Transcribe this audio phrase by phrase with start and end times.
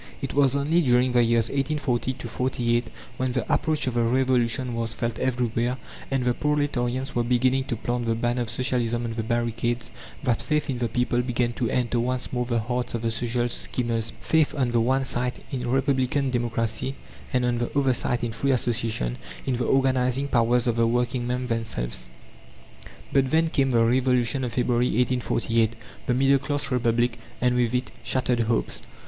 [0.19, 4.95] It was only during the years 1840 48, when the approach of the Revolution was
[4.95, 5.77] felt everywhere,
[6.09, 9.91] and the proletarians were beginning to plant the banner of Socialism on the barricades,
[10.23, 13.47] that faith in the people began to enter once more the hearts of the social
[13.47, 16.95] schemers: faith, on the one side, in Republican Democracy,
[17.31, 21.27] and on the other side in free association, in the organizing powers of the working
[21.27, 22.07] men themselves.
[23.13, 25.75] But then came the Revolution of February, 1848,
[26.07, 28.81] the middle class Republic, and with it, shattered hopes.